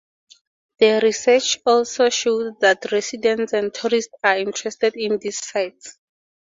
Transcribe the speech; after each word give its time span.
The 0.79 0.99
research 1.03 1.59
also 1.63 2.09
showed 2.09 2.59
that 2.61 2.91
residents 2.91 3.53
and 3.53 3.71
tourists 3.71 4.11
are 4.23 4.39
interested 4.39 4.95
in 4.95 5.19
these 5.19 5.37
sites. 5.45 5.99